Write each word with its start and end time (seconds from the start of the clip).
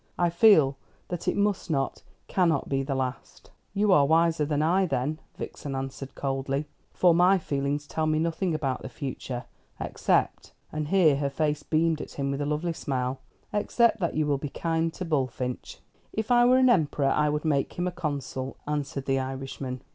I 0.17 0.31
feel 0.31 0.77
that 1.09 1.27
it 1.27 1.37
must 1.37 1.69
not, 1.69 2.01
cannot 2.27 2.67
be 2.67 2.81
the 2.81 2.95
last." 2.95 3.51
"You 3.75 3.91
are 3.91 4.07
wiser 4.07 4.45
than 4.47 4.63
I, 4.63 4.87
then," 4.87 5.19
Vixen 5.37 5.75
answered 5.75 6.15
coldly; 6.15 6.65
"for 6.91 7.13
my 7.13 7.37
feelings 7.37 7.85
tell 7.85 8.07
me 8.07 8.17
nothing 8.17 8.55
about 8.55 8.81
the 8.81 8.89
future 8.89 9.45
except" 9.79 10.53
and 10.71 10.87
here 10.87 11.17
her 11.17 11.29
face 11.29 11.61
beamed 11.61 12.01
at 12.01 12.13
him 12.13 12.31
with 12.31 12.41
a 12.41 12.47
lovely 12.47 12.73
smile 12.73 13.19
"except 13.53 13.99
that 13.99 14.15
you 14.15 14.25
will 14.25 14.39
be 14.39 14.49
kind 14.49 14.91
to 14.95 15.05
Bullfinch." 15.05 15.77
"If 16.11 16.31
I 16.31 16.45
were 16.45 16.57
an 16.57 16.71
emperor 16.71 17.09
I 17.15 17.29
would 17.29 17.45
make 17.45 17.73
him 17.73 17.85
a 17.85 17.91
consul," 17.91 18.57
answered 18.67 19.05
the 19.05 19.19
Irishman. 19.19 19.81